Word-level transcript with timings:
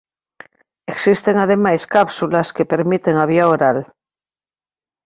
Existen 0.93 1.35
ademais 1.39 1.83
cápsulas 1.95 2.47
que 2.55 2.69
permiten 2.73 3.15
a 3.17 3.25
vía 3.31 3.45
oral. 3.55 3.79